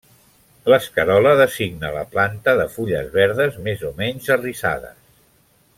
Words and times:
L'escarola 0.73 1.33
designa 1.41 1.91
la 1.97 2.05
planta 2.15 2.57
de 2.61 2.67
fulles 2.77 3.11
verdes 3.19 3.61
més 3.69 3.85
o 3.91 3.93
menys 4.01 4.35
arrissades. 4.37 4.99